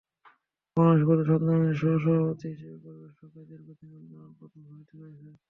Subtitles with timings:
[0.77, 5.33] বাংলাদেশ পরিবেশ আন্দোলনের সহসভাপতি হিসেবে পরিবেশ রক্ষায় দীর্ঘদিন আন্দোলনের প্রথম সারিতে রয়েছেন।